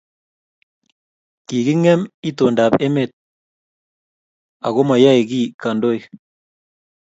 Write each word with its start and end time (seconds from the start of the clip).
Kikingem 1.47 2.01
itondap 2.29 2.73
emet 2.85 3.11
akomayoei 4.67 5.23
ki 5.29 5.41
kandoik 5.61 6.03